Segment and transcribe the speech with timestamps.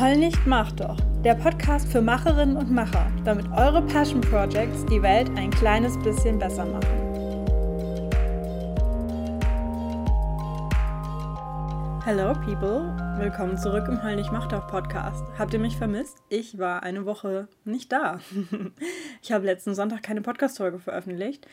[0.00, 0.96] Heul nicht, mach doch.
[1.24, 6.38] Der Podcast für Macherinnen und Macher, damit eure Passion Projects die Welt ein kleines bisschen
[6.38, 6.86] besser machen.
[12.04, 15.24] Hello people, willkommen zurück im Heul nicht, mach doch Podcast.
[15.36, 16.22] Habt ihr mich vermisst?
[16.28, 18.20] Ich war eine Woche nicht da.
[19.20, 21.48] ich habe letzten Sonntag keine Podcast-Folge veröffentlicht.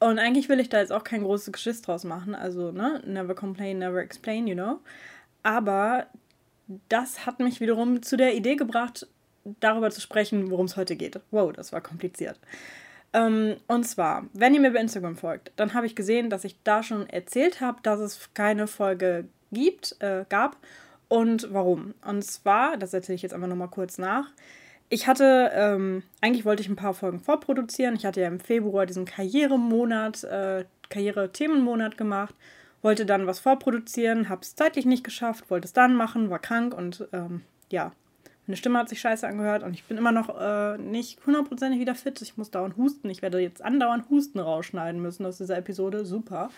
[0.00, 2.34] Und eigentlich will ich da jetzt auch kein großes Geschiss draus machen.
[2.34, 4.80] Also, ne, never complain, never explain, you know.
[5.44, 6.08] Aber
[6.88, 9.06] das hat mich wiederum zu der Idee gebracht,
[9.60, 11.20] darüber zu sprechen, worum es heute geht.
[11.30, 12.38] Wow, das war kompliziert.
[13.12, 16.56] Ähm, und zwar, wenn ihr mir bei Instagram folgt, dann habe ich gesehen, dass ich
[16.64, 20.56] da schon erzählt habe, dass es keine Folge gibt, äh, gab
[21.08, 21.94] und warum.
[22.04, 24.30] Und zwar, das erzähle ich jetzt einfach nochmal kurz nach.
[24.88, 27.94] Ich hatte, ähm, eigentlich wollte ich ein paar Folgen vorproduzieren.
[27.94, 32.34] Ich hatte ja im Februar diesen Karrieremonat, äh, Karriere-Themenmonat gemacht
[32.84, 36.74] wollte dann was vorproduzieren, habe es zeitlich nicht geschafft, wollte es dann machen, war krank
[36.74, 37.92] und ähm, ja,
[38.46, 41.94] meine Stimme hat sich scheiße angehört und ich bin immer noch äh, nicht hundertprozentig wieder
[41.94, 42.20] fit.
[42.20, 43.08] Ich muss dauernd husten.
[43.08, 46.04] Ich werde jetzt andauernd Husten rausschneiden müssen aus dieser Episode.
[46.04, 46.50] Super.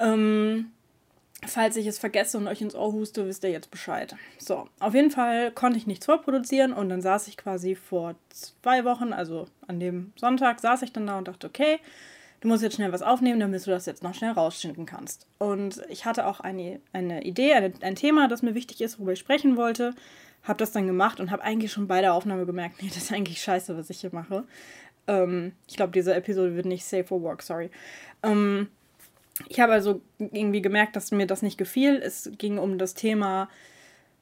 [0.00, 0.72] Ähm,
[1.46, 4.16] falls ich es vergesse und euch ins Ohr huste, wisst ihr jetzt Bescheid.
[4.38, 8.84] So, auf jeden Fall konnte ich nichts vorproduzieren und dann saß ich quasi vor zwei
[8.84, 11.78] Wochen, also an dem Sonntag, saß ich dann da und dachte, okay,
[12.40, 15.26] du musst jetzt schnell was aufnehmen, damit du das jetzt noch schnell rausschinden kannst.
[15.38, 19.12] Und ich hatte auch eine, eine Idee, eine, ein Thema, das mir wichtig ist, worüber
[19.12, 19.94] ich sprechen wollte.
[20.44, 23.12] Habe das dann gemacht und habe eigentlich schon bei der Aufnahme gemerkt, nee, das ist
[23.12, 24.44] eigentlich scheiße, was ich hier mache.
[25.06, 27.70] Ähm, ich glaube, diese Episode wird nicht safe for work, sorry.
[28.22, 28.68] Ähm,
[29.48, 31.96] ich habe also irgendwie gemerkt, dass mir das nicht gefiel.
[31.96, 33.48] Es ging um das Thema,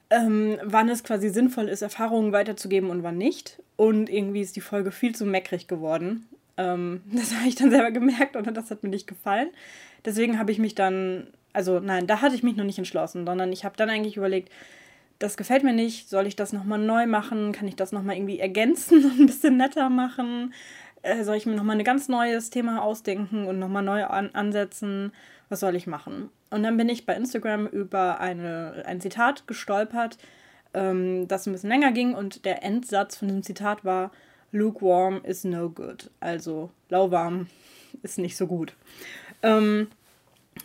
[0.09, 3.61] ähm, wann es quasi sinnvoll ist, Erfahrungen weiterzugeben und wann nicht.
[3.75, 6.27] Und irgendwie ist die Folge viel zu meckrig geworden.
[6.57, 9.49] Ähm, das habe ich dann selber gemerkt und das hat mir nicht gefallen.
[10.05, 13.51] Deswegen habe ich mich dann, also nein, da hatte ich mich noch nicht entschlossen, sondern
[13.51, 14.51] ich habe dann eigentlich überlegt,
[15.19, 17.51] das gefällt mir nicht, soll ich das nochmal neu machen?
[17.51, 20.53] Kann ich das nochmal irgendwie ergänzen und ein bisschen netter machen?
[21.01, 25.11] Äh, soll ich mir nochmal ein ganz neues Thema ausdenken und nochmal neu an ansetzen?
[25.49, 26.29] Was soll ich machen?
[26.49, 30.17] Und dann bin ich bei Instagram über eine, ein Zitat gestolpert,
[30.73, 34.11] ähm, das ein bisschen länger ging und der Endsatz von dem Zitat war,
[34.51, 36.09] lukewarm is no good.
[36.19, 37.47] Also lauwarm
[38.03, 38.73] ist nicht so gut.
[39.43, 39.87] Ähm,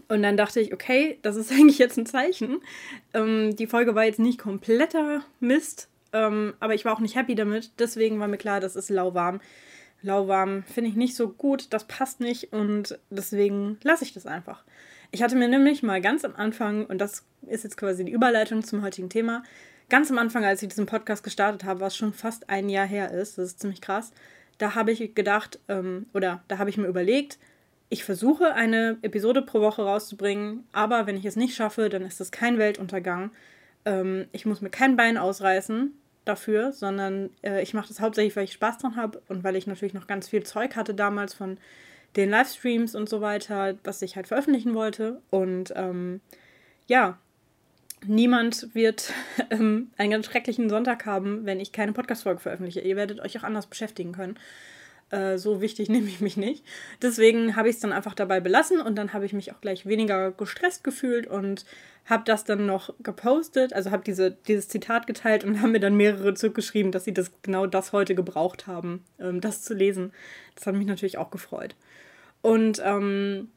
[0.08, 2.60] und dann dachte ich, okay, das ist eigentlich jetzt ein Zeichen.
[3.14, 7.34] Ähm, die Folge war jetzt nicht kompletter Mist, ähm, aber ich war auch nicht happy
[7.34, 7.72] damit.
[7.78, 9.40] Deswegen war mir klar, das ist lauwarm.
[10.02, 14.64] Lauwarm finde ich nicht so gut, das passt nicht und deswegen lasse ich das einfach.
[15.12, 18.64] Ich hatte mir nämlich mal ganz am Anfang, und das ist jetzt quasi die Überleitung
[18.64, 19.44] zum heutigen Thema,
[19.92, 23.10] ganz am Anfang, als ich diesen Podcast gestartet habe, was schon fast ein Jahr her
[23.10, 24.10] ist, das ist ziemlich krass,
[24.56, 27.38] da habe ich gedacht, ähm, oder da habe ich mir überlegt,
[27.90, 32.20] ich versuche eine Episode pro Woche rauszubringen, aber wenn ich es nicht schaffe, dann ist
[32.20, 33.32] das kein Weltuntergang.
[33.84, 35.92] Ähm, ich muss mir kein Bein ausreißen
[36.24, 39.66] dafür, sondern äh, ich mache das hauptsächlich, weil ich Spaß dran habe und weil ich
[39.66, 41.58] natürlich noch ganz viel Zeug hatte damals von
[42.16, 45.20] den Livestreams und so weiter, was ich halt veröffentlichen wollte.
[45.28, 46.22] Und ähm,
[46.86, 47.18] ja,
[48.06, 49.12] niemand wird
[49.50, 52.80] ähm, einen ganz schrecklichen Sonntag haben, wenn ich keine Podcast-Folge veröffentliche.
[52.80, 54.38] Ihr werdet euch auch anders beschäftigen können.
[55.10, 56.64] Äh, so wichtig nehme ich mich nicht.
[57.00, 59.86] Deswegen habe ich es dann einfach dabei belassen und dann habe ich mich auch gleich
[59.86, 61.64] weniger gestresst gefühlt und
[62.06, 65.96] habe das dann noch gepostet, also habe diese, dieses Zitat geteilt und haben mir dann
[65.96, 70.12] mehrere zurückgeschrieben, dass sie das genau das heute gebraucht haben, ähm, das zu lesen.
[70.54, 71.76] Das hat mich natürlich auch gefreut.
[72.40, 73.48] Und ähm,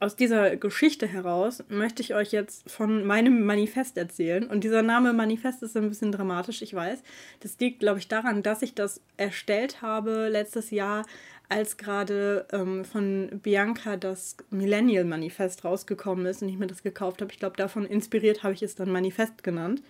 [0.00, 4.46] aus dieser Geschichte heraus möchte ich euch jetzt von meinem Manifest erzählen.
[4.46, 7.02] Und dieser Name Manifest ist ein bisschen dramatisch, ich weiß.
[7.40, 11.04] Das liegt, glaube ich, daran, dass ich das erstellt habe letztes Jahr,
[11.48, 17.20] als gerade ähm, von Bianca das Millennial Manifest rausgekommen ist und ich mir das gekauft
[17.20, 17.32] habe.
[17.32, 19.82] Ich glaube, davon inspiriert habe ich es dann Manifest genannt.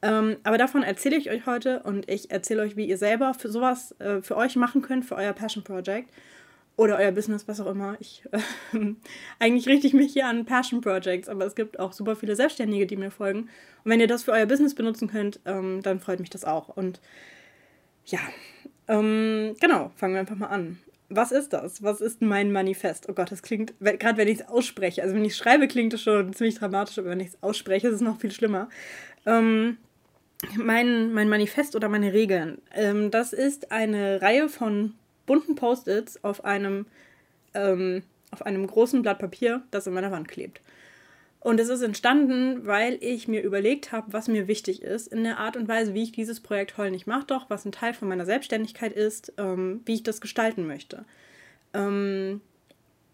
[0.00, 3.48] Ähm, aber davon erzähle ich euch heute und ich erzähle euch, wie ihr selber für
[3.48, 6.10] sowas äh, für euch machen könnt, für euer Passion Project
[6.78, 7.96] oder euer Business, was auch immer.
[8.00, 8.78] Ich äh,
[9.38, 12.86] eigentlich richte ich mich hier an Passion Projects, aber es gibt auch super viele Selbstständige,
[12.86, 13.50] die mir folgen.
[13.84, 16.68] Und wenn ihr das für euer Business benutzen könnt, ähm, dann freut mich das auch.
[16.68, 17.00] Und
[18.06, 18.20] ja,
[18.86, 20.78] ähm, genau, fangen wir einfach mal an.
[21.10, 21.82] Was ist das?
[21.82, 23.08] Was ist mein Manifest?
[23.08, 26.02] Oh Gott, das klingt, gerade wenn ich es ausspreche, also wenn ich schreibe, klingt es
[26.02, 28.68] schon ziemlich dramatisch, aber wenn ich es ausspreche, ist es noch viel schlimmer.
[29.26, 29.78] Ähm,
[30.56, 32.58] mein, mein Manifest oder meine Regeln.
[32.72, 34.94] Ähm, das ist eine Reihe von
[35.28, 36.86] bunten Post-its auf einem,
[37.54, 38.02] ähm,
[38.32, 40.60] auf einem großen Blatt Papier, das an meiner Wand klebt.
[41.40, 45.38] Und es ist entstanden, weil ich mir überlegt habe, was mir wichtig ist, in der
[45.38, 48.08] Art und Weise, wie ich dieses Projekt Heul nicht mach doch, was ein Teil von
[48.08, 51.04] meiner Selbstständigkeit ist, ähm, wie ich das gestalten möchte.
[51.74, 52.40] Ähm,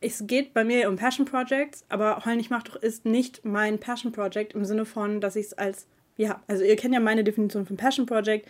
[0.00, 3.78] es geht bei mir um Passion Projects, aber Heul nicht mach doch ist nicht mein
[3.78, 5.87] Passion Project im Sinne von, dass ich es als
[6.17, 8.49] ja, also ihr kennt ja meine Definition von Passion Project,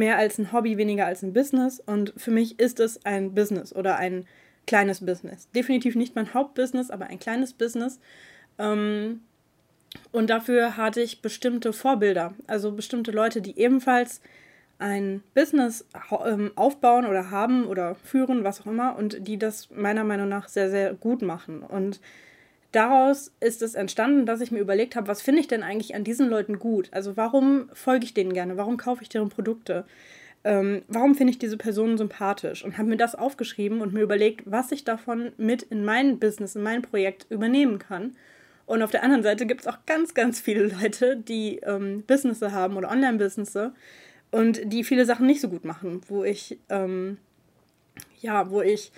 [0.00, 1.78] mehr als ein Hobby, weniger als ein Business.
[1.78, 4.26] Und für mich ist es ein Business oder ein
[4.66, 5.48] kleines Business.
[5.54, 8.00] Definitiv nicht mein Hauptbusiness, aber ein kleines Business.
[8.58, 9.20] Ähm,
[10.10, 14.20] und dafür hatte ich bestimmte Vorbilder, also bestimmte Leute, die ebenfalls
[14.78, 15.84] ein Business
[16.24, 20.48] ähm, aufbauen oder haben oder führen, was auch immer, und die das meiner Meinung nach
[20.48, 21.62] sehr, sehr gut machen.
[21.62, 22.00] Und
[22.72, 26.04] daraus ist es entstanden, dass ich mir überlegt habe, was finde ich denn eigentlich an
[26.04, 26.88] diesen Leuten gut?
[26.92, 28.56] Also warum folge ich denen gerne?
[28.56, 29.84] Warum kaufe ich deren Produkte?
[30.42, 32.64] Ähm, warum finde ich diese Personen sympathisch?
[32.64, 36.56] Und habe mir das aufgeschrieben und mir überlegt, was ich davon mit in mein Business,
[36.56, 38.16] in mein Projekt übernehmen kann.
[38.66, 42.52] Und auf der anderen Seite gibt es auch ganz, ganz viele Leute, die ähm, Businesses
[42.52, 43.72] haben oder Online-Businesses
[44.30, 47.18] und die viele Sachen nicht so gut machen, wo ich, ähm,
[48.20, 48.92] ja, wo ich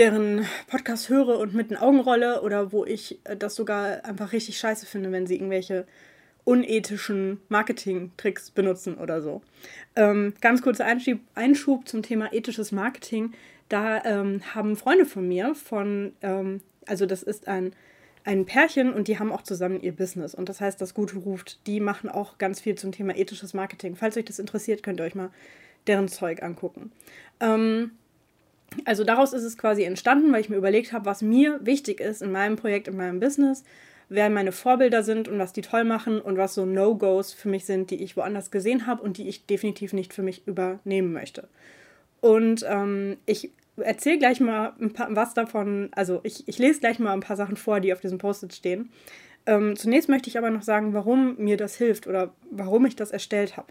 [0.00, 4.32] deren Podcast höre und mit den Augen rolle oder wo ich äh, das sogar einfach
[4.32, 5.86] richtig scheiße finde, wenn sie irgendwelche
[6.44, 9.42] unethischen Marketing-Tricks benutzen oder so.
[9.96, 13.34] Ähm, ganz kurzer Einschub, Einschub zum Thema ethisches Marketing.
[13.68, 17.74] Da ähm, haben Freunde von mir von, ähm, also das ist ein,
[18.24, 20.34] ein Pärchen und die haben auch zusammen ihr Business.
[20.34, 23.96] Und das heißt, das Gute ruft, die machen auch ganz viel zum Thema ethisches Marketing.
[23.96, 25.30] Falls euch das interessiert, könnt ihr euch mal
[25.86, 26.90] deren Zeug angucken.
[27.38, 27.90] Ähm,
[28.84, 32.22] also daraus ist es quasi entstanden, weil ich mir überlegt habe, was mir wichtig ist
[32.22, 33.64] in meinem Projekt, in meinem Business,
[34.08, 37.64] wer meine Vorbilder sind und was die toll machen und was so No-Gos für mich
[37.64, 41.48] sind, die ich woanders gesehen habe und die ich definitiv nicht für mich übernehmen möchte.
[42.20, 46.98] Und ähm, ich erzähle gleich mal ein paar, was davon, also ich, ich lese gleich
[46.98, 48.90] mal ein paar Sachen vor, die auf diesem Post-it stehen.
[49.46, 53.10] Ähm, zunächst möchte ich aber noch sagen, warum mir das hilft oder warum ich das
[53.10, 53.68] erstellt habe.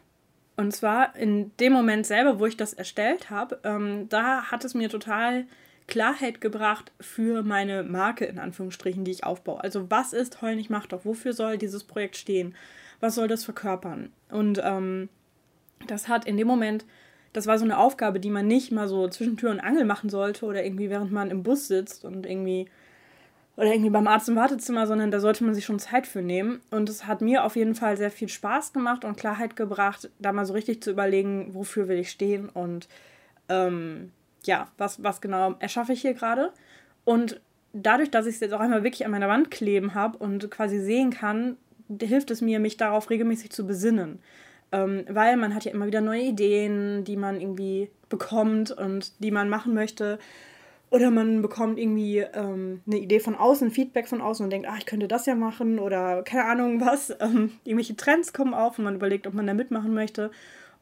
[0.60, 4.74] Und zwar in dem Moment selber, wo ich das erstellt habe, ähm, da hat es
[4.74, 5.46] mir total
[5.88, 9.64] Klarheit gebracht für meine Marke, in Anführungsstrichen, die ich aufbaue.
[9.64, 11.06] Also was ist Heul nicht Macht doch?
[11.06, 12.56] Wofür soll dieses Projekt stehen?
[13.00, 14.12] Was soll das verkörpern?
[14.30, 15.08] Und ähm,
[15.88, 16.84] das hat in dem Moment,
[17.32, 20.10] das war so eine Aufgabe, die man nicht mal so zwischen Tür und Angel machen
[20.10, 22.66] sollte oder irgendwie während man im Bus sitzt und irgendwie
[23.60, 26.62] oder irgendwie beim Arzt im Wartezimmer, sondern da sollte man sich schon Zeit für nehmen.
[26.72, 30.32] Und es hat mir auf jeden Fall sehr viel Spaß gemacht und Klarheit gebracht, da
[30.32, 32.88] mal so richtig zu überlegen, wofür will ich stehen und
[33.50, 34.14] ähm,
[34.46, 36.54] ja, was, was genau erschaffe ich hier gerade.
[37.04, 37.42] Und
[37.74, 40.80] dadurch, dass ich es jetzt auch einmal wirklich an meiner Wand kleben habe und quasi
[40.80, 41.58] sehen kann,
[42.02, 44.20] hilft es mir, mich darauf regelmäßig zu besinnen.
[44.72, 49.32] Ähm, weil man hat ja immer wieder neue Ideen, die man irgendwie bekommt und die
[49.32, 50.18] man machen möchte.
[50.92, 54.76] Oder man bekommt irgendwie ähm, eine Idee von außen, Feedback von außen und denkt, ah,
[54.78, 57.16] ich könnte das ja machen oder keine Ahnung was.
[57.20, 60.32] Ähm, irgendwelche Trends kommen auf und man überlegt, ob man da mitmachen möchte.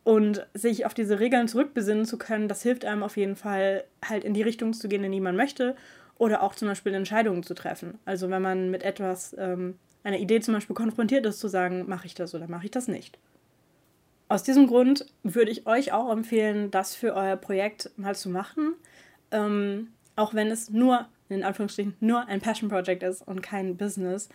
[0.03, 4.23] Und sich auf diese Regeln zurückbesinnen zu können, das hilft einem auf jeden Fall, halt
[4.23, 5.75] in die Richtung zu gehen, in die man möchte.
[6.17, 7.97] Oder auch zum Beispiel Entscheidungen zu treffen.
[8.05, 12.05] Also wenn man mit etwas, ähm, einer Idee zum Beispiel konfrontiert ist, zu sagen, mache
[12.05, 13.17] ich das oder mache ich das nicht.
[14.29, 18.73] Aus diesem Grund würde ich euch auch empfehlen, das für euer Projekt mal zu machen.
[19.31, 24.27] Ähm, auch wenn es nur, in Anführungsstrichen, nur ein Passion Project ist und kein Business,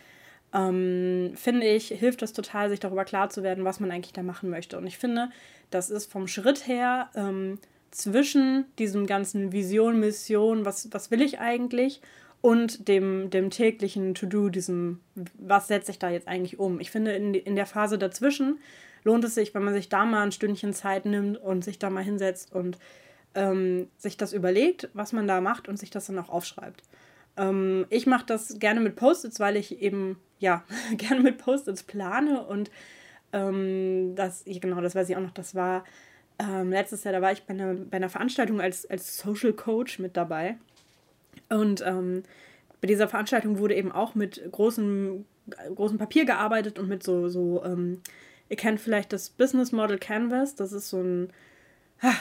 [0.55, 4.23] ähm, finde ich, hilft es total, sich darüber klar zu werden, was man eigentlich da
[4.23, 4.79] machen möchte.
[4.79, 5.31] Und ich finde,
[5.71, 7.59] das ist vom Schritt her ähm,
[7.91, 12.01] zwischen diesem ganzen Vision, Mission, was, was will ich eigentlich,
[12.41, 15.01] und dem, dem täglichen To-Do, diesem,
[15.39, 16.81] was setze ich da jetzt eigentlich um.
[16.81, 18.59] Ich finde, in, in der Phase dazwischen
[19.05, 21.89] lohnt es sich, wenn man sich da mal ein Stündchen Zeit nimmt und sich da
[21.89, 22.79] mal hinsetzt und
[23.35, 26.83] ähm, sich das überlegt, was man da macht und sich das dann auch aufschreibt.
[27.37, 30.65] Ähm, ich mache das gerne mit Post-its, weil ich eben, ja,
[30.97, 32.71] gerne mit Post-its plane und
[33.33, 35.85] ähm, das, genau, das weiß ich auch noch, das war
[36.39, 39.99] ähm, letztes Jahr, da war ich bei einer, bei einer Veranstaltung als, als Social Coach
[39.99, 40.57] mit dabei.
[41.49, 42.23] Und ähm,
[42.81, 45.25] bei dieser Veranstaltung wurde eben auch mit großem,
[45.75, 48.01] großem Papier gearbeitet und mit so, so ähm,
[48.49, 51.33] ihr kennt vielleicht das Business Model Canvas, das ist so ein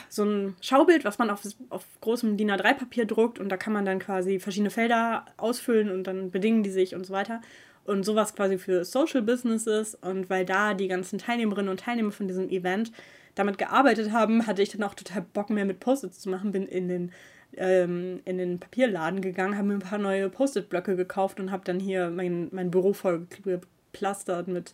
[0.10, 3.86] so ein Schaubild, was man auf, auf großem DIN A3-Papier druckt und da kann man
[3.86, 7.42] dann quasi verschiedene Felder ausfüllen und dann bedingen die sich und so weiter.
[7.84, 12.28] Und sowas quasi für Social Businesses und weil da die ganzen Teilnehmerinnen und Teilnehmer von
[12.28, 12.92] diesem Event
[13.34, 16.68] damit gearbeitet haben, hatte ich dann auch total Bock mehr mit Post-its zu machen, bin
[16.68, 17.12] in den
[17.58, 21.80] ähm, in den Papierladen gegangen, habe mir ein paar neue Post-it-Blöcke gekauft und habe dann
[21.80, 24.74] hier mein, mein Büro voll geplastert mit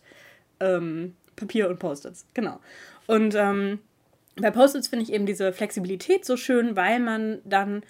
[0.60, 2.26] ähm, Papier und Post-its.
[2.34, 2.60] Genau.
[3.06, 3.80] Und ähm,
[4.40, 7.82] bei Post-its finde ich eben diese Flexibilität so schön, weil man dann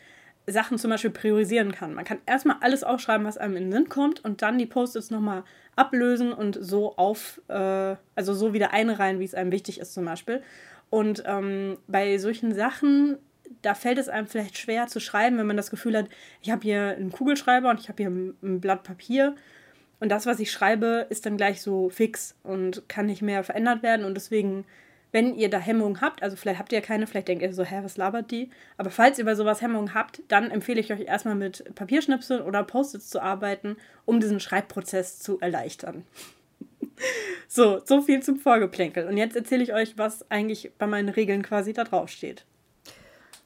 [0.47, 1.95] Sachen zum Beispiel priorisieren kann.
[1.95, 5.11] Man kann erstmal alles aufschreiben, was einem in den Sinn kommt und dann die Post-its
[5.11, 5.45] nochmal
[5.76, 10.07] ablösen und so auf, äh, also so wieder einreihen, wie es einem wichtig ist zum
[10.07, 10.43] Beispiel.
[10.90, 13.19] Und ähm, bei solchen Sachen,
[13.61, 16.07] da fällt es einem vielleicht schwer zu schreiben, wenn man das Gefühl hat,
[16.40, 19.37] ich habe hier einen Kugelschreiber und ich habe hier ein, ein Blatt Papier
[20.00, 23.83] und das, was ich schreibe, ist dann gleich so fix und kann nicht mehr verändert
[23.83, 24.07] werden.
[24.07, 24.64] Und deswegen,
[25.12, 27.64] wenn ihr da Hemmungen habt, also vielleicht habt ihr ja keine, vielleicht denkt ihr so,
[27.64, 28.50] hä, was labert die?
[28.76, 32.62] Aber falls ihr bei sowas Hemmungen habt, dann empfehle ich euch erstmal mit Papierschnipseln oder
[32.62, 36.04] Post-its zu arbeiten, um diesen Schreibprozess zu erleichtern.
[37.48, 39.06] so, so viel zum Vorgeplänkel.
[39.06, 42.44] Und jetzt erzähle ich euch, was eigentlich bei meinen Regeln quasi da drauf steht.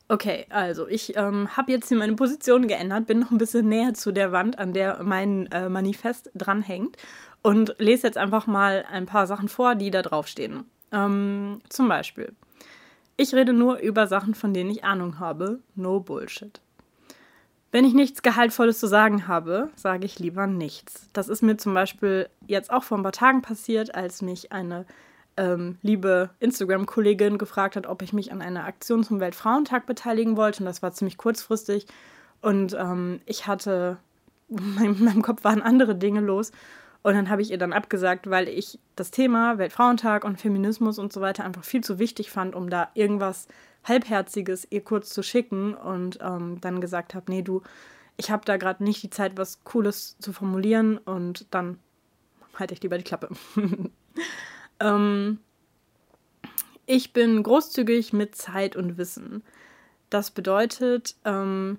[0.09, 3.95] Okay, also ich ähm, habe jetzt hier meine Position geändert, bin noch ein bisschen näher
[3.95, 6.97] zu der Wand, an der mein äh, Manifest dranhängt
[7.41, 10.65] und lese jetzt einfach mal ein paar Sachen vor, die da draufstehen.
[10.93, 12.33] Ähm, zum Beispiel,
[13.17, 15.61] ich rede nur über Sachen, von denen ich Ahnung habe.
[15.75, 16.61] No Bullshit.
[17.71, 21.09] Wenn ich nichts Gehaltvolles zu sagen habe, sage ich lieber nichts.
[21.15, 24.85] Das ist mir zum Beispiel jetzt auch vor ein paar Tagen passiert, als mich eine
[25.39, 30.61] ähm, liebe Instagram-Kollegin gefragt hat, ob ich mich an einer Aktion zum Weltfrauentag beteiligen wollte.
[30.61, 31.87] Und das war ziemlich kurzfristig.
[32.43, 33.97] Und ähm, ich hatte,
[34.49, 36.53] in meinem Kopf waren andere Dinge los.
[37.03, 41.13] Und dann habe ich ihr dann abgesagt, weil ich das Thema Weltfrauentag und Feminismus und
[41.13, 43.49] so weiter einfach viel zu wichtig fand, um da irgendwas
[43.85, 45.75] Halbherziges ihr kurz zu schicken.
[45.75, 47.63] Und ähm, dann gesagt habe, nee, du,
[48.17, 50.99] ich habe da gerade nicht die Zeit, was Cooles zu formulieren.
[50.99, 51.79] Und dann
[52.59, 53.29] halte ich lieber die Klappe.
[54.83, 55.39] Ähm,
[56.87, 59.43] ich bin großzügig mit Zeit und Wissen.
[60.11, 61.79] Das bedeutet, ähm,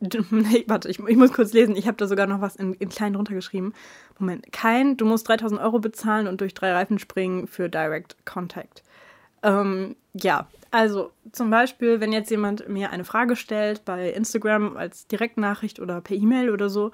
[0.30, 1.74] nee, warte, ich, ich, muss kurz lesen.
[1.74, 3.74] Ich habe da sogar noch was in, in klein runtergeschrieben.
[4.18, 4.52] Moment.
[4.52, 8.82] Kein, du musst 3000 Euro bezahlen und durch drei Reifen springen für Direct Contact.
[9.42, 15.06] Ähm, ja, also zum Beispiel, wenn jetzt jemand mir eine Frage stellt bei Instagram als
[15.06, 16.92] Direktnachricht oder per E-Mail oder so,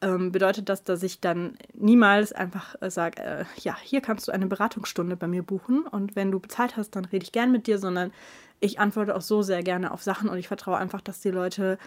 [0.00, 4.32] ähm, bedeutet das, dass ich dann niemals einfach äh, sage, äh, ja, hier kannst du
[4.32, 7.66] eine Beratungsstunde bei mir buchen und wenn du bezahlt hast, dann rede ich gern mit
[7.66, 8.12] dir, sondern
[8.60, 11.78] ich antworte auch so sehr gerne auf Sachen und ich vertraue einfach, dass die Leute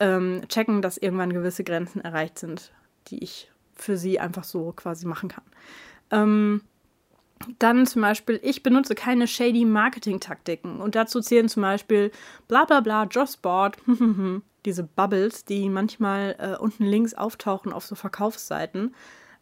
[0.00, 2.72] ähm, checken, dass irgendwann gewisse Grenzen erreicht sind,
[3.08, 5.44] die ich für sie einfach so quasi machen kann.
[6.10, 6.62] Ähm,
[7.58, 12.10] dann zum Beispiel, ich benutze keine shady Marketing-Taktiken und dazu zählen zum Beispiel
[12.48, 13.76] bla bla bla, Jobsboard,
[14.64, 18.94] diese Bubbles, die manchmal äh, unten links auftauchen auf so Verkaufsseiten.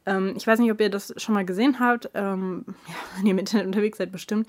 [0.05, 3.33] Ähm, ich weiß nicht, ob ihr das schon mal gesehen habt, ähm, ja, wenn ihr
[3.33, 4.49] im Internet unterwegs seid, bestimmt.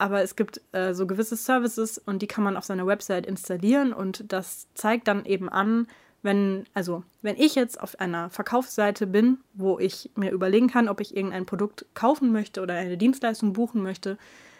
[0.00, 3.92] Aber es gibt äh, so gewisse Services und die kann man auf seiner Website installieren
[3.92, 5.88] und das zeigt dann eben an,
[6.22, 11.02] wenn, also, wenn ich jetzt auf einer Verkaufsseite bin, wo ich mir überlegen kann, ob
[11.02, 14.16] ich irgendein Produkt kaufen möchte oder eine Dienstleistung buchen möchte,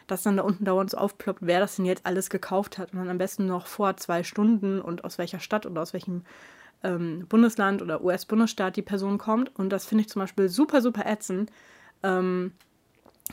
[0.07, 2.99] dass dann da unten dauernd so aufploppt, wer das denn jetzt alles gekauft hat und
[2.99, 6.23] dann am besten noch vor zwei Stunden und aus welcher Stadt oder aus welchem
[6.83, 9.59] ähm, Bundesland oder US-Bundesstaat die Person kommt.
[9.59, 11.51] Und das finde ich zum Beispiel super, super ätzend.
[12.03, 12.53] Ähm,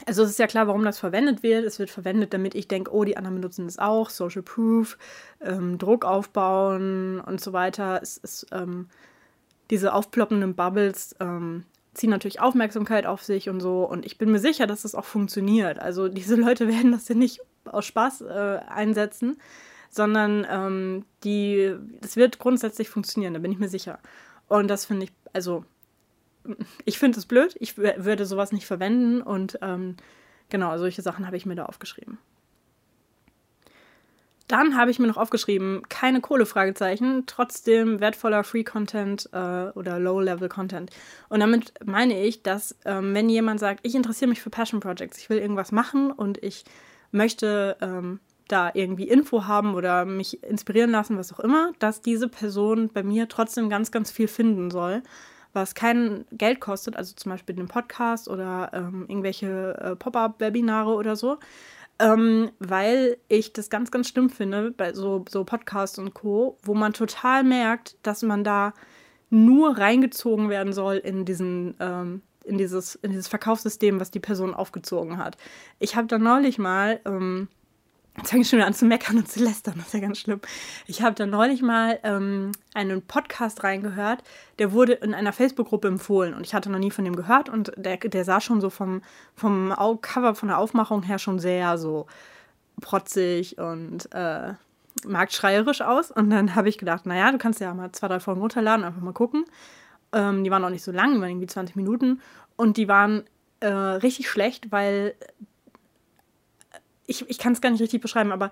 [0.05, 1.65] also es ist ja klar, warum das verwendet wird.
[1.65, 4.97] Es wird verwendet, damit ich denke, oh, die anderen benutzen das auch, Social Proof,
[5.41, 7.99] ähm, Druck aufbauen und so weiter.
[8.01, 8.87] Es ist ähm,
[9.69, 13.83] diese aufploppenden Bubbles ähm, ziehen natürlich Aufmerksamkeit auf sich und so.
[13.83, 15.79] Und ich bin mir sicher, dass das auch funktioniert.
[15.79, 19.37] Also diese Leute werden das ja nicht aus Spaß äh, einsetzen,
[19.89, 23.99] sondern ähm, die, das wird grundsätzlich funktionieren, da bin ich mir sicher.
[24.47, 25.65] Und das finde ich, also
[26.85, 29.95] ich finde es blöd, ich würde sowas nicht verwenden und ähm,
[30.49, 32.17] genau, solche Sachen habe ich mir da aufgeschrieben.
[34.47, 40.89] Dann habe ich mir noch aufgeschrieben, keine Kohle, Fragezeichen, trotzdem wertvoller Free-Content äh, oder Low-Level-Content.
[41.27, 45.17] Und damit meine ich, dass ähm, wenn jemand sagt, ich interessiere mich für Passion Projects,
[45.17, 46.63] ich will irgendwas machen und ich
[47.11, 52.29] möchte ähm, da irgendwie Info haben oder mich inspirieren lassen, was auch immer, dass diese
[52.29, 55.03] Person bei mir trotzdem ganz, ganz viel finden soll,
[55.57, 61.15] was kein Geld kostet, also zum Beispiel den Podcast oder ähm, irgendwelche äh, Pop-up-Webinare oder
[61.15, 61.37] so,
[61.99, 66.73] ähm, weil ich das ganz, ganz schlimm finde bei so, so Podcasts und Co., wo
[66.73, 68.73] man total merkt, dass man da
[69.29, 74.53] nur reingezogen werden soll in diesen, ähm, in dieses, in dieses Verkaufssystem, was die Person
[74.53, 75.37] aufgezogen hat.
[75.79, 77.49] Ich habe da neulich mal ähm,
[78.17, 80.17] Jetzt fange ich schon wieder an zu meckern und zu lästern, das ist ja ganz
[80.17, 80.41] schlimm.
[80.87, 84.23] Ich habe da neulich mal ähm, einen Podcast reingehört,
[84.57, 87.71] der wurde in einer Facebook-Gruppe empfohlen und ich hatte noch nie von dem gehört und
[87.77, 89.01] der, der sah schon so vom,
[89.35, 92.07] vom Cover, von der Aufmachung her schon sehr so
[92.81, 94.53] protzig und äh,
[95.05, 96.11] marktschreierisch aus.
[96.11, 99.01] Und dann habe ich gedacht, naja, du kannst ja mal zwei, drei Folgen runterladen, einfach
[99.01, 99.45] mal gucken.
[100.11, 102.21] Ähm, die waren auch nicht so lang, die waren irgendwie 20 Minuten
[102.55, 103.23] und die waren
[103.59, 105.15] äh, richtig schlecht, weil
[107.07, 108.51] ich, ich kann es gar nicht richtig beschreiben, aber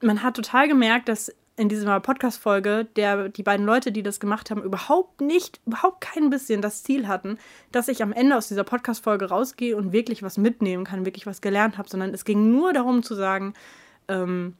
[0.00, 4.62] man hat total gemerkt, dass in dieser Podcast-Folge die beiden Leute, die das gemacht haben,
[4.62, 7.36] überhaupt nicht, überhaupt kein bisschen das Ziel hatten,
[7.72, 11.40] dass ich am Ende aus dieser Podcast-Folge rausgehe und wirklich was mitnehmen kann, wirklich was
[11.40, 13.54] gelernt habe, sondern es ging nur darum zu sagen,
[14.06, 14.56] ähm,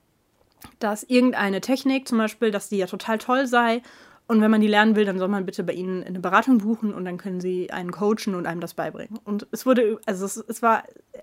[0.81, 3.81] dass irgendeine Technik zum Beispiel, dass die ja total toll sei
[4.27, 6.93] Und wenn man die lernen will, dann soll man bitte bei ihnen eine Beratung buchen
[6.93, 9.19] und dann können sie einen coachen und einem das beibringen.
[9.25, 10.83] Und es wurde, also es, es war,
[11.13, 11.21] äh,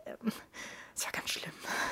[0.95, 1.51] es war ganz schlimm.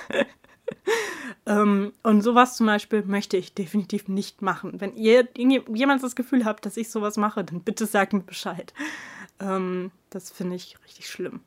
[1.46, 4.80] ähm, und sowas zum Beispiel möchte ich definitiv nicht machen.
[4.80, 8.74] Wenn ihr jemand das Gefühl habt, dass ich sowas mache, dann bitte sagt mir Bescheid.
[9.40, 11.42] Ähm, das finde ich richtig schlimm.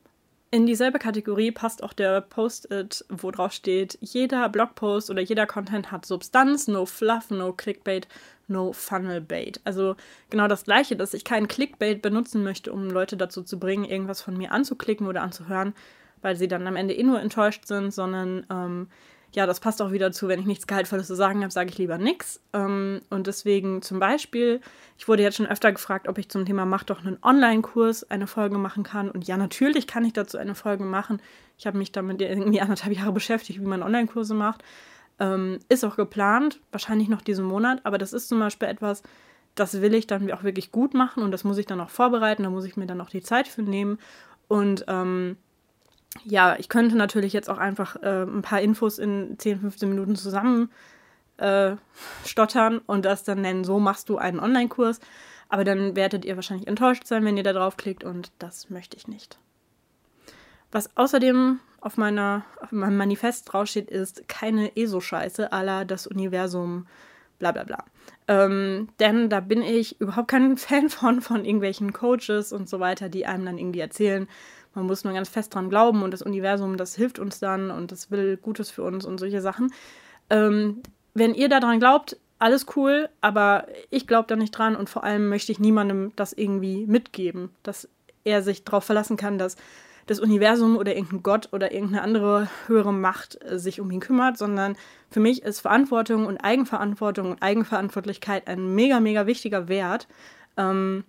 [0.49, 5.91] In dieselbe Kategorie passt auch der Post-it, wo drauf steht, jeder Blogpost oder jeder Content
[5.91, 8.07] hat Substanz, no Fluff, no Clickbait,
[8.47, 9.59] no Funnel Bait.
[9.65, 9.97] Also
[10.29, 14.21] genau das gleiche, dass ich keinen Clickbait benutzen möchte, um Leute dazu zu bringen, irgendwas
[14.21, 15.73] von mir anzuklicken oder anzuhören,
[16.21, 18.87] weil sie dann am Ende eh nur enttäuscht sind, sondern ähm,
[19.33, 21.77] ja, das passt auch wieder zu, wenn ich nichts Gehaltvolles zu sagen habe, sage ich
[21.77, 22.41] lieber nichts.
[22.53, 24.61] Ähm, und deswegen zum Beispiel,
[24.97, 28.27] ich wurde jetzt schon öfter gefragt, ob ich zum Thema Mach doch einen Online-Kurs eine
[28.27, 29.11] Folge machen kann.
[29.11, 31.21] Und ja, natürlich kann ich dazu eine Folge machen.
[31.57, 34.63] Ich habe mich damit irgendwie anderthalb Jahre beschäftigt, wie man Online-Kurse macht.
[35.19, 39.01] Ähm, ist auch geplant, wahrscheinlich noch diesen Monat, aber das ist zum Beispiel etwas,
[39.55, 42.43] das will ich dann auch wirklich gut machen und das muss ich dann auch vorbereiten,
[42.43, 43.97] da muss ich mir dann auch die Zeit für nehmen.
[44.47, 45.37] Und ähm,
[46.23, 50.15] ja, ich könnte natürlich jetzt auch einfach äh, ein paar Infos in 10, 15 Minuten
[50.15, 50.71] zusammen
[51.37, 51.75] äh,
[52.25, 54.99] stottern und das dann nennen, so machst du einen Online-Kurs.
[55.49, 59.07] Aber dann werdet ihr wahrscheinlich enttäuscht sein, wenn ihr da draufklickt und das möchte ich
[59.07, 59.39] nicht.
[60.71, 66.85] Was außerdem auf, meiner, auf meinem Manifest draufsteht, ist keine ESO-Scheiße aller das Universum,
[67.39, 67.85] bla bla bla.
[68.27, 73.07] Ähm, denn da bin ich überhaupt kein Fan von, von irgendwelchen Coaches und so weiter,
[73.07, 74.27] die einem dann irgendwie erzählen,
[74.77, 77.91] man muss nur ganz fest dran glauben und das Universum, das hilft uns dann und
[77.91, 79.73] das will Gutes für uns und solche Sachen.
[80.29, 80.83] Ähm,
[81.15, 85.29] wenn ihr daran glaubt, alles cool, aber ich glaube da nicht dran und vor allem
[85.29, 87.89] möchte ich niemandem das irgendwie mitgeben, dass
[88.23, 89.55] er sich darauf verlassen kann, dass
[90.05, 94.37] das Universum oder irgendein Gott oder irgendeine andere höhere Macht äh, sich um ihn kümmert,
[94.37, 94.77] sondern
[95.09, 100.07] für mich ist Verantwortung und Eigenverantwortung und Eigenverantwortlichkeit ein mega, mega wichtiger Wert.
[100.55, 101.03] Ähm,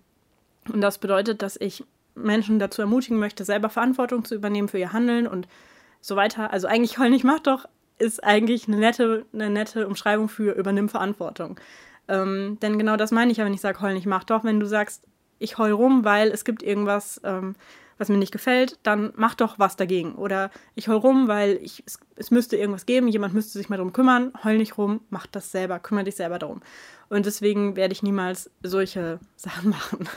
[0.73, 1.83] und das bedeutet, dass ich
[2.15, 5.47] Menschen dazu ermutigen möchte, selber Verantwortung zu übernehmen für ihr Handeln und
[6.01, 6.51] so weiter.
[6.51, 7.65] Also eigentlich heul nicht, mach doch,
[7.97, 11.59] ist eigentlich eine nette, eine nette Umschreibung für übernimm Verantwortung.
[12.07, 14.43] Ähm, denn genau das meine ich ja, wenn ich sage, heul nicht, mach doch.
[14.43, 15.03] Wenn du sagst,
[15.37, 17.55] ich heul rum, weil es gibt irgendwas, ähm,
[17.97, 20.15] was mir nicht gefällt, dann mach doch was dagegen.
[20.15, 23.77] Oder ich heul rum, weil ich, es, es müsste irgendwas geben, jemand müsste sich mal
[23.77, 26.61] darum kümmern, heul nicht rum, mach das selber, kümmere dich selber darum.
[27.09, 30.07] Und deswegen werde ich niemals solche Sachen machen.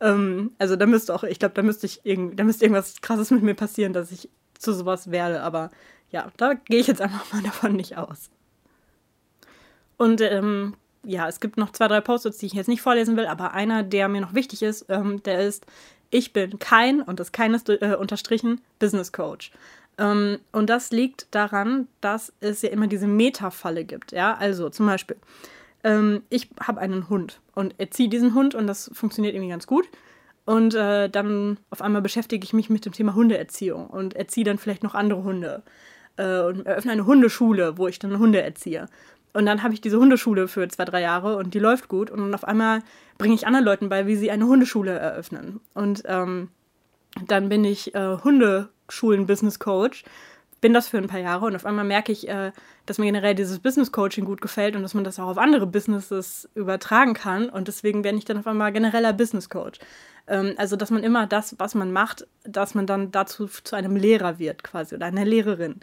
[0.00, 3.30] Ähm, also da müsste auch, ich glaube, da müsste ich irgendwie, da müsste irgendwas krasses
[3.30, 5.42] mit mir passieren, dass ich zu sowas werde.
[5.42, 5.70] Aber
[6.10, 8.30] ja, da gehe ich jetzt einfach mal davon nicht aus.
[9.96, 13.26] Und ähm, ja, es gibt noch zwei, drei Posts, die ich jetzt nicht vorlesen will,
[13.26, 15.66] aber einer, der mir noch wichtig ist, ähm, der ist,
[16.10, 19.50] ich bin kein, und das kein ist äh, unterstrichen, Business Coach.
[19.98, 24.12] Ähm, und das liegt daran, dass es ja immer diese Meta-Falle gibt.
[24.12, 25.16] Ja, also zum Beispiel,
[25.84, 29.88] ähm, ich habe einen Hund und erziehe diesen Hund und das funktioniert irgendwie ganz gut.
[30.44, 34.58] Und äh, dann auf einmal beschäftige ich mich mit dem Thema Hundeerziehung und erziehe dann
[34.58, 35.62] vielleicht noch andere Hunde.
[36.16, 38.86] Äh, und eröffne eine Hundeschule, wo ich dann Hunde erziehe.
[39.34, 42.10] Und dann habe ich diese Hundeschule für zwei, drei Jahre und die läuft gut.
[42.10, 42.80] Und auf einmal
[43.18, 45.60] bringe ich anderen Leuten bei, wie sie eine Hundeschule eröffnen.
[45.74, 46.48] Und ähm,
[47.26, 50.04] dann bin ich äh, Hundeschulen-Business-Coach
[50.60, 52.52] bin das für ein paar Jahre und auf einmal merke ich, äh,
[52.86, 55.66] dass mir generell dieses Business Coaching gut gefällt und dass man das auch auf andere
[55.66, 59.78] Businesses übertragen kann und deswegen bin ich dann auf einmal genereller Business Coach.
[60.26, 63.96] Ähm, also, dass man immer das, was man macht, dass man dann dazu zu einem
[63.96, 65.80] Lehrer wird quasi oder einer Lehrerin.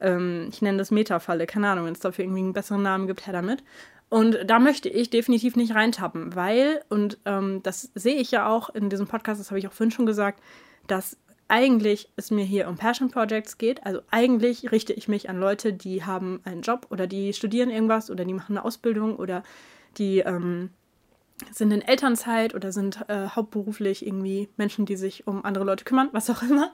[0.00, 3.26] Ähm, ich nenne das Metafalle, keine Ahnung, wenn es dafür irgendwie einen besseren Namen gibt,
[3.26, 3.62] her damit.
[4.08, 8.68] Und da möchte ich definitiv nicht reintappen, weil, und ähm, das sehe ich ja auch
[8.68, 10.40] in diesem Podcast, das habe ich auch vorhin schon gesagt,
[10.86, 11.16] dass
[11.48, 13.84] eigentlich es mir hier um Passion Projects geht.
[13.86, 18.10] Also eigentlich richte ich mich an Leute, die haben einen Job oder die studieren irgendwas
[18.10, 19.42] oder die machen eine Ausbildung oder
[19.98, 20.70] die ähm,
[21.52, 26.08] sind in Elternzeit oder sind äh, hauptberuflich irgendwie Menschen, die sich um andere Leute kümmern,
[26.12, 26.72] was auch immer.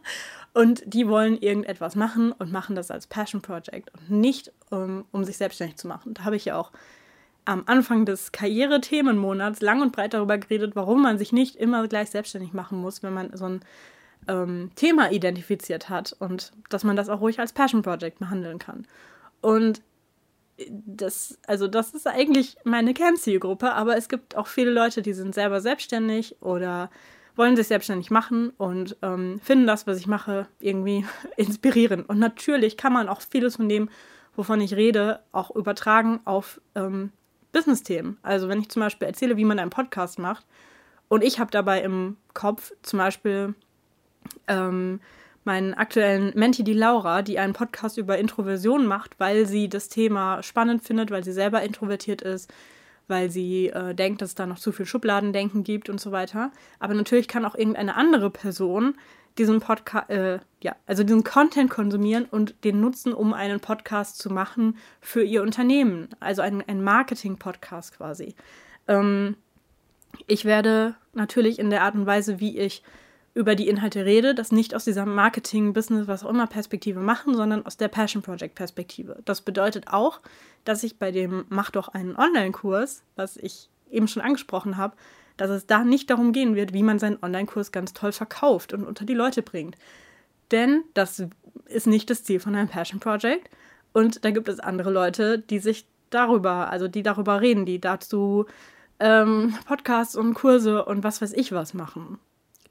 [0.55, 5.25] Und die wollen irgendetwas machen und machen das als Passion Project und nicht um, um
[5.25, 6.15] sich selbstständig zu machen.
[6.15, 6.73] Da habe ich ja auch
[7.45, 12.11] am Anfang des Karriere-Themenmonats lang und breit darüber geredet, warum man sich nicht immer gleich
[12.11, 13.61] selbstständig machen muss, wenn man so ein
[14.29, 18.87] ähm, Thema identifiziert hat und dass man das auch ruhig als Passion Project behandeln kann.
[19.41, 19.83] Und
[20.69, 25.35] das, also das ist eigentlich meine Kernzielgruppe, aber es gibt auch viele Leute, die sind
[25.35, 26.91] selber selbstständig oder
[27.35, 31.07] wollen sich selbstständig machen und ähm, finden das, was ich mache, irgendwie
[31.37, 32.09] inspirierend.
[32.09, 33.89] Und natürlich kann man auch vieles von dem,
[34.37, 37.11] wovon ich rede, auch übertragen auf ähm,
[37.53, 38.19] Business-Themen.
[38.23, 40.47] Also wenn ich zum Beispiel erzähle, wie man einen Podcast macht
[41.09, 43.55] und ich habe dabei im Kopf zum Beispiel
[44.49, 45.01] ähm,
[45.45, 50.43] meinen aktuellen Menti, die Laura, die einen Podcast über Introversion macht, weil sie das Thema
[50.43, 52.53] spannend findet, weil sie selber introvertiert ist
[53.09, 56.51] weil sie äh, denkt, dass es da noch zu viel Schubladendenken gibt und so weiter.
[56.79, 58.95] Aber natürlich kann auch irgendeine andere Person
[59.39, 64.31] diesen Podcast, äh, ja, also diesen Content konsumieren und den nutzen, um einen Podcast zu
[64.31, 66.09] machen für ihr Unternehmen.
[66.21, 68.35] Also ein, ein Marketing-Podcast quasi.
[68.89, 69.37] Ähm,
[70.27, 72.83] ich werde natürlich in der Art und Weise, wie ich
[73.35, 77.35] über die Inhalte rede, das nicht aus dieser Marketing, Business, was auch immer Perspektive machen,
[77.35, 79.19] sondern aus der Passion Project Perspektive.
[79.25, 80.21] Das bedeutet auch,
[80.65, 84.95] dass ich bei dem Mach doch einen Online-Kurs, was ich eben schon angesprochen habe,
[85.39, 88.85] dass es da nicht darum gehen wird, wie man seinen Online-Kurs ganz toll verkauft und
[88.85, 89.77] unter die Leute bringt.
[90.51, 91.25] Denn das
[91.67, 93.49] ist nicht das Ziel von einem Passion Project.
[93.95, 98.45] Und da gibt es andere Leute, die sich darüber, also die darüber reden, die dazu
[99.01, 102.19] ähm, Podcasts und Kurse und was weiß ich was machen.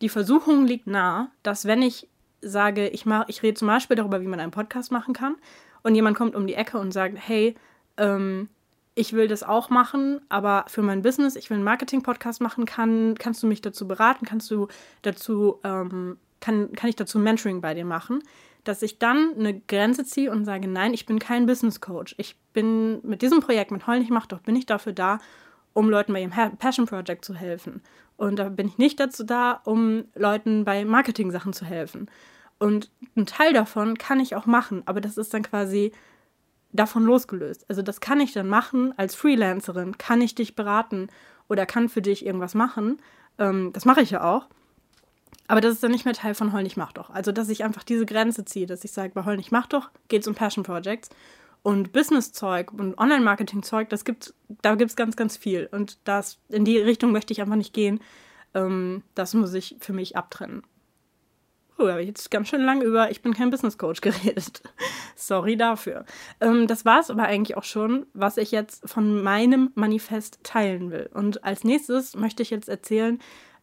[0.01, 2.07] Die Versuchung liegt nahe, dass wenn ich
[2.41, 5.35] sage, ich, mach, ich rede zum Beispiel darüber, wie man einen Podcast machen kann,
[5.83, 7.55] und jemand kommt um die Ecke und sagt, hey,
[7.97, 8.49] ähm,
[8.93, 13.15] ich will das auch machen, aber für mein Business, ich will einen Marketing-Podcast machen, kann,
[13.17, 14.67] kannst du mich dazu beraten, kannst du
[15.01, 18.21] dazu, ähm, kann, kann ich dazu Mentoring bei dir machen,
[18.63, 22.13] dass ich dann eine Grenze ziehe und sage, nein, ich bin kein Business Coach.
[22.17, 25.19] Ich bin mit diesem Projekt, mit Heul nicht mach doch, bin ich dafür da,
[25.73, 27.81] um Leuten bei ihrem Passion Project zu helfen.
[28.17, 32.09] Und da bin ich nicht dazu da, um Leuten bei Marketing-Sachen zu helfen.
[32.59, 35.91] Und ein Teil davon kann ich auch machen, aber das ist dann quasi
[36.71, 37.65] davon losgelöst.
[37.67, 41.07] Also das kann ich dann machen als Freelancerin, kann ich dich beraten
[41.49, 43.01] oder kann für dich irgendwas machen.
[43.39, 44.47] Ähm, das mache ich ja auch.
[45.47, 47.09] Aber das ist dann nicht mehr Teil von nicht mach doch.
[47.09, 50.21] Also dass ich einfach diese Grenze ziehe, dass ich sage, bei nicht mach doch geht
[50.21, 51.09] es um Passion Projects
[51.63, 55.69] und Business-Zeug und Online-Marketing-Zeug, das gibt, da gibt es ganz, ganz viel.
[55.71, 57.99] Und das, in die Richtung möchte ich einfach nicht gehen.
[58.53, 60.63] Ähm, das muss ich für mich abtrennen.
[61.77, 64.61] Oh, habe ich jetzt ganz schön lang über Ich bin kein Business Coach geredet.
[65.15, 66.05] Sorry dafür.
[66.39, 70.91] Ähm, das war es aber eigentlich auch schon, was ich jetzt von meinem Manifest teilen
[70.91, 71.09] will.
[71.13, 73.19] Und als nächstes möchte ich jetzt erzählen,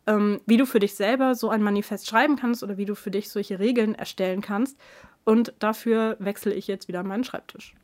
[0.07, 3.11] ähm, wie du für dich selber so ein Manifest schreiben kannst oder wie du für
[3.11, 4.79] dich solche Regeln erstellen kannst.
[5.25, 7.75] Und dafür wechsle ich jetzt wieder meinen Schreibtisch.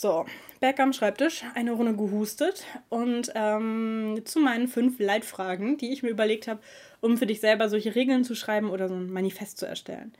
[0.00, 0.26] So,
[0.60, 6.10] back am Schreibtisch, eine Runde gehustet und ähm, zu meinen fünf Leitfragen, die ich mir
[6.10, 6.60] überlegt habe,
[7.00, 10.12] um für dich selber solche Regeln zu schreiben oder so ein Manifest zu erstellen.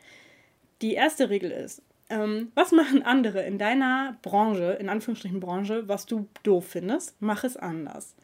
[0.83, 6.07] Die erste Regel ist, ähm, was machen andere in deiner Branche, in Anführungsstrichen Branche, was
[6.07, 7.15] du doof findest?
[7.21, 8.17] Mach es anders.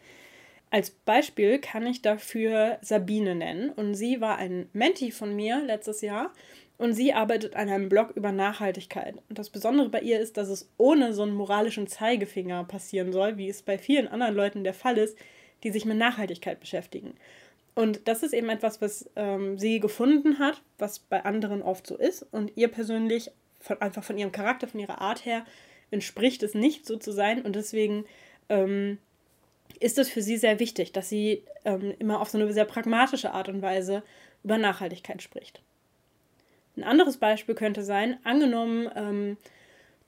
[0.72, 6.00] Als Beispiel kann ich dafür Sabine nennen und sie war ein Menti von mir letztes
[6.00, 6.32] Jahr
[6.76, 9.16] und sie arbeitet an einem Blog über Nachhaltigkeit.
[9.28, 13.36] Und das Besondere bei ihr ist, dass es ohne so einen moralischen Zeigefinger passieren soll,
[13.36, 15.16] wie es bei vielen anderen Leuten der Fall ist,
[15.62, 17.14] die sich mit Nachhaltigkeit beschäftigen.
[17.74, 21.96] Und das ist eben etwas, was ähm, sie gefunden hat, was bei anderen oft so
[21.96, 22.22] ist.
[22.30, 25.44] Und ihr persönlich, von, einfach von ihrem Charakter, von ihrer Art her,
[25.90, 27.42] entspricht es nicht so zu sein.
[27.42, 28.04] Und deswegen
[28.48, 28.98] ähm,
[29.80, 33.32] ist es für sie sehr wichtig, dass sie ähm, immer auf so eine sehr pragmatische
[33.32, 34.02] Art und Weise
[34.42, 35.62] über Nachhaltigkeit spricht.
[36.76, 39.36] Ein anderes Beispiel könnte sein, angenommen, ähm,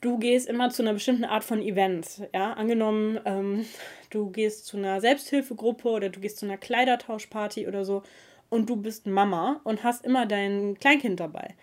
[0.01, 2.23] du gehst immer zu einer bestimmten Art von Event.
[2.35, 2.55] Ja?
[2.55, 3.67] Angenommen, ähm,
[4.11, 8.03] du gehst zu einer Selbsthilfegruppe oder du gehst zu einer Kleidertauschparty oder so
[8.49, 11.55] und du bist Mama und hast immer dein Kleinkind dabei.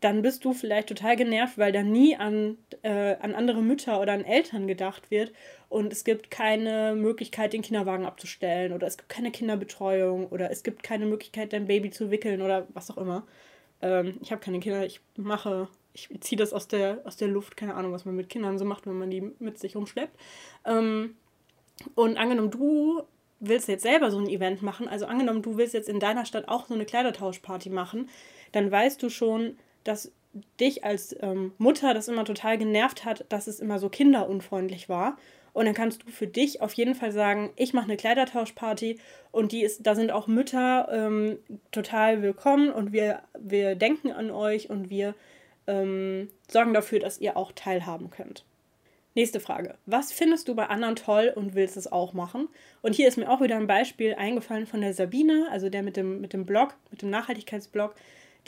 [0.00, 4.14] Dann bist du vielleicht total genervt, weil da nie an, äh, an andere Mütter oder
[4.14, 5.32] an Eltern gedacht wird
[5.68, 10.62] und es gibt keine Möglichkeit, den Kinderwagen abzustellen oder es gibt keine Kinderbetreuung oder es
[10.62, 13.26] gibt keine Möglichkeit, dein Baby zu wickeln oder was auch immer.
[13.82, 17.56] Ähm, ich habe keine Kinder, ich mache, ich ziehe das aus der, aus der Luft,
[17.56, 20.18] keine Ahnung, was man mit Kindern so macht, wenn man die mit sich rumschleppt.
[20.64, 21.16] Ähm,
[21.94, 23.02] und angenommen, du
[23.40, 26.48] willst jetzt selber so ein Event machen, also angenommen, du willst jetzt in deiner Stadt
[26.48, 28.08] auch so eine Kleidertauschparty machen,
[28.52, 30.12] dann weißt du schon, dass
[30.60, 35.16] dich als ähm, Mutter das immer total genervt hat, dass es immer so kinderunfreundlich war.
[35.52, 38.98] Und dann kannst du für dich auf jeden Fall sagen, ich mache eine Kleidertauschparty
[39.30, 41.38] und die ist, da sind auch Mütter ähm,
[41.72, 45.14] total willkommen und wir, wir denken an euch und wir
[45.66, 48.44] ähm, sorgen dafür, dass ihr auch teilhaben könnt.
[49.16, 49.74] Nächste Frage.
[49.86, 52.48] Was findest du bei anderen toll und willst es auch machen?
[52.80, 55.96] Und hier ist mir auch wieder ein Beispiel eingefallen von der Sabine, also der mit
[55.96, 57.94] dem, mit dem Blog, mit dem Nachhaltigkeitsblog.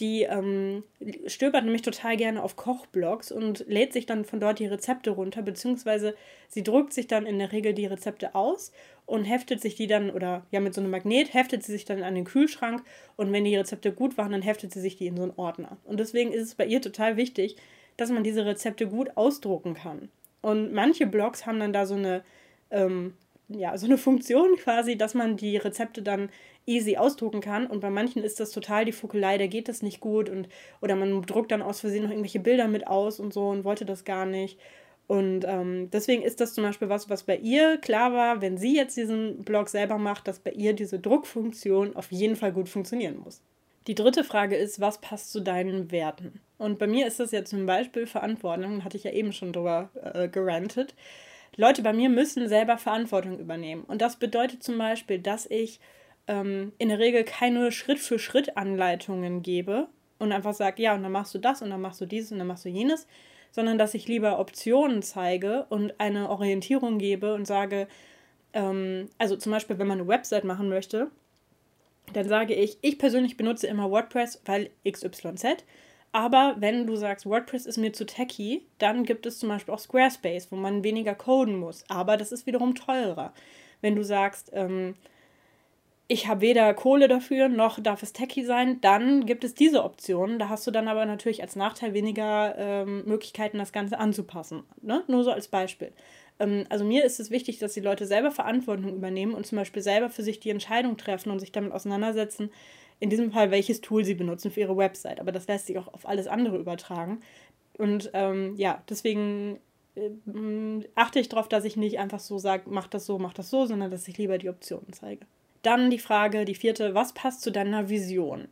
[0.00, 0.84] Die ähm,
[1.26, 5.42] stöbert nämlich total gerne auf Kochblogs und lädt sich dann von dort die Rezepte runter,
[5.42, 6.14] beziehungsweise
[6.48, 8.72] sie drückt sich dann in der Regel die Rezepte aus
[9.04, 12.02] und heftet sich die dann, oder ja, mit so einem Magnet heftet sie sich dann
[12.02, 12.82] an den Kühlschrank
[13.16, 15.76] und wenn die Rezepte gut waren, dann heftet sie sich die in so einen Ordner.
[15.84, 17.56] Und deswegen ist es bei ihr total wichtig,
[17.98, 20.08] dass man diese Rezepte gut ausdrucken kann.
[20.40, 22.24] Und manche Blogs haben dann da so eine,
[22.70, 23.14] ähm,
[23.56, 26.30] ja, so eine Funktion quasi, dass man die Rezepte dann
[26.66, 27.66] easy ausdrucken kann.
[27.66, 30.28] Und bei manchen ist das total die Fuckelei, da geht das nicht gut.
[30.28, 30.48] Und,
[30.80, 33.84] oder man druckt dann aus Versehen noch irgendwelche Bilder mit aus und so und wollte
[33.84, 34.58] das gar nicht.
[35.06, 38.76] Und ähm, deswegen ist das zum Beispiel was, was bei ihr klar war, wenn sie
[38.76, 43.18] jetzt diesen Blog selber macht, dass bei ihr diese Druckfunktion auf jeden Fall gut funktionieren
[43.18, 43.42] muss.
[43.88, 46.40] Die dritte Frage ist, was passt zu deinen Werten?
[46.56, 49.90] Und bei mir ist das ja zum Beispiel Verantwortung, hatte ich ja eben schon drüber
[50.14, 50.94] äh, gerantet.
[51.56, 53.84] Leute bei mir müssen selber Verantwortung übernehmen.
[53.84, 55.80] Und das bedeutet zum Beispiel, dass ich
[56.26, 59.88] ähm, in der Regel keine Schritt-für-Schritt-Anleitungen gebe
[60.18, 62.38] und einfach sage, ja, und dann machst du das und dann machst du dieses und
[62.38, 63.06] dann machst du jenes,
[63.50, 67.86] sondern dass ich lieber Optionen zeige und eine Orientierung gebe und sage,
[68.54, 71.10] ähm, also zum Beispiel, wenn man eine Website machen möchte,
[72.12, 75.64] dann sage ich, ich persönlich benutze immer WordPress, weil XYZ.
[76.12, 79.78] Aber wenn du sagst, WordPress ist mir zu techy, dann gibt es zum Beispiel auch
[79.78, 81.84] Squarespace, wo man weniger coden muss.
[81.88, 83.32] Aber das ist wiederum teurer.
[83.80, 84.94] Wenn du sagst, ähm,
[86.08, 90.38] ich habe weder Kohle dafür, noch darf es techy sein, dann gibt es diese Option.
[90.38, 94.64] Da hast du dann aber natürlich als Nachteil weniger ähm, Möglichkeiten, das Ganze anzupassen.
[94.82, 95.02] Ne?
[95.06, 95.92] Nur so als Beispiel.
[96.38, 99.82] Ähm, also mir ist es wichtig, dass die Leute selber Verantwortung übernehmen und zum Beispiel
[99.82, 102.50] selber für sich die Entscheidung treffen und sich damit auseinandersetzen,
[103.02, 105.18] in diesem Fall, welches Tool sie benutzen für ihre Website.
[105.18, 107.20] Aber das lässt sich auch auf alles andere übertragen.
[107.76, 109.58] Und ähm, ja, deswegen
[109.96, 110.10] äh,
[110.94, 113.66] achte ich darauf, dass ich nicht einfach so sage, mach das so, mach das so,
[113.66, 115.26] sondern dass ich lieber die Optionen zeige.
[115.62, 118.46] Dann die Frage, die vierte, was passt zu deiner Vision?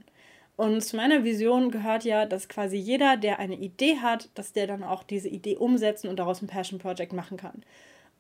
[0.56, 4.66] Und zu meiner Vision gehört ja, dass quasi jeder, der eine Idee hat, dass der
[4.66, 7.62] dann auch diese Idee umsetzen und daraus ein Passion Project machen kann.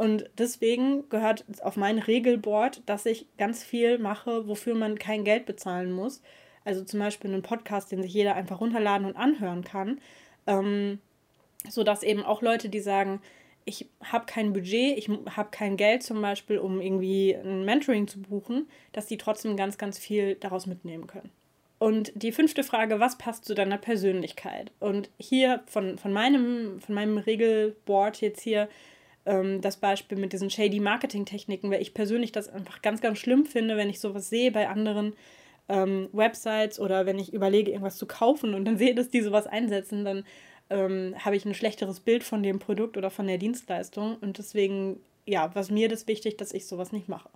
[0.00, 5.44] Und deswegen gehört auf mein Regelboard, dass ich ganz viel mache, wofür man kein Geld
[5.44, 6.22] bezahlen muss.
[6.64, 10.00] Also zum Beispiel einen Podcast, den sich jeder einfach runterladen und anhören kann.
[10.46, 11.00] Ähm,
[11.68, 13.20] sodass eben auch Leute, die sagen,
[13.66, 18.22] ich habe kein Budget, ich habe kein Geld zum Beispiel, um irgendwie ein Mentoring zu
[18.22, 21.28] buchen, dass die trotzdem ganz, ganz viel daraus mitnehmen können.
[21.78, 24.72] Und die fünfte Frage, was passt zu deiner Persönlichkeit?
[24.80, 28.70] Und hier von, von, meinem, von meinem Regelboard jetzt hier
[29.26, 33.46] ähm, das Beispiel mit diesen shady Marketing-Techniken, weil ich persönlich das einfach ganz, ganz schlimm
[33.46, 35.14] finde, wenn ich sowas sehe bei anderen
[35.68, 39.46] ähm, Websites oder wenn ich überlege, irgendwas zu kaufen und dann sehe, dass die sowas
[39.46, 40.24] einsetzen, dann
[40.68, 44.16] ähm, habe ich ein schlechteres Bild von dem Produkt oder von der Dienstleistung.
[44.20, 47.28] Und deswegen, ja, was mir das wichtig, dass ich sowas nicht mache.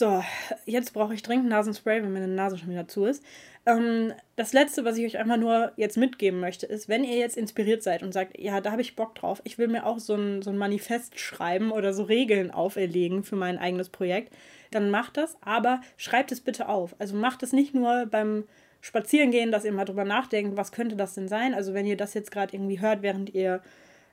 [0.00, 0.24] So,
[0.64, 3.22] jetzt brauche ich dringend Nasenspray, wenn meine Nase schon wieder zu ist.
[3.66, 7.36] Ähm, das letzte, was ich euch einfach nur jetzt mitgeben möchte, ist, wenn ihr jetzt
[7.36, 10.14] inspiriert seid und sagt, ja, da habe ich Bock drauf, ich will mir auch so
[10.14, 14.34] ein, so ein Manifest schreiben oder so Regeln auferlegen für mein eigenes Projekt,
[14.70, 16.96] dann macht das, aber schreibt es bitte auf.
[16.98, 18.44] Also macht es nicht nur beim
[18.80, 21.52] Spazierengehen, dass ihr mal drüber nachdenkt, was könnte das denn sein.
[21.52, 23.60] Also wenn ihr das jetzt gerade irgendwie hört, während ihr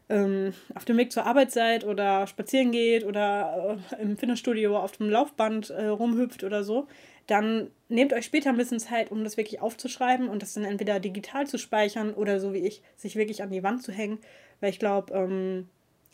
[0.10, 4.94] ähm, auf dem Weg zur Arbeit seid oder spazieren geht oder äh, im Fitnessstudio auf
[4.94, 6.88] dem Laufband äh, rumhüpft oder so,
[7.28, 11.00] dann nehmt euch später ein bisschen Zeit, um das wirklich aufzuschreiben und das dann entweder
[11.00, 14.20] digital zu speichern oder so wie ich, sich wirklich an die Wand zu hängen.
[14.62, 15.68] Weil ich glaube, ähm,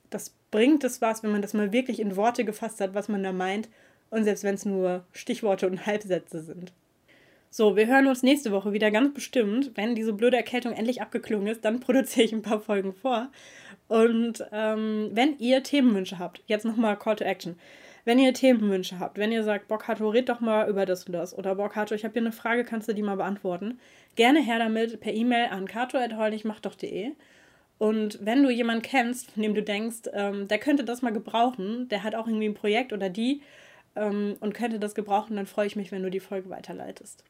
[0.10, 3.24] das bringt es was, wenn man das mal wirklich in Worte gefasst hat, was man
[3.24, 3.70] da meint.
[4.10, 6.74] Und selbst wenn es nur Stichworte und Halbsätze sind.
[7.56, 9.74] So, wir hören uns nächste Woche wieder ganz bestimmt.
[9.76, 13.30] Wenn diese blöde Erkältung endlich abgeklungen ist, dann produziere ich ein paar Folgen vor.
[13.88, 17.60] Und ähm, wenn ihr Themenwünsche habt, jetzt nochmal Call to Action.
[18.06, 21.38] Wenn ihr Themenwünsche habt, wenn ihr sagt, Bockhato, red doch mal über das und das.
[21.38, 23.80] Oder Bockhato, ich habe hier eine Frage, kannst du die mal beantworten?
[24.16, 27.12] Gerne her damit per E-Mail an kato.heulnichmachdoch.de.
[27.78, 31.88] Und wenn du jemanden kennst, von dem du denkst, ähm, der könnte das mal gebrauchen,
[31.90, 33.44] der hat auch irgendwie ein Projekt oder die
[33.96, 37.24] ähm, und könnte das gebrauchen, dann freue ich mich, wenn du die Folge weiterleitest.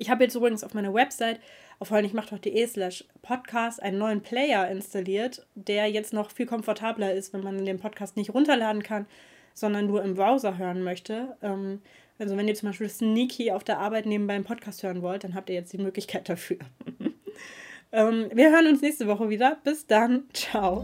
[0.00, 1.40] Ich habe jetzt übrigens auf meiner Website
[1.78, 7.42] auf heulnichmachdoch.de slash podcast einen neuen Player installiert, der jetzt noch viel komfortabler ist, wenn
[7.42, 9.04] man den Podcast nicht runterladen kann,
[9.52, 11.36] sondern nur im Browser hören möchte.
[11.42, 11.82] Ähm,
[12.18, 15.34] also wenn ihr zum Beispiel sneaky auf der Arbeit nebenbei einen Podcast hören wollt, dann
[15.34, 16.58] habt ihr jetzt die Möglichkeit dafür.
[17.92, 19.58] ähm, wir hören uns nächste Woche wieder.
[19.64, 20.24] Bis dann.
[20.32, 20.82] Ciao.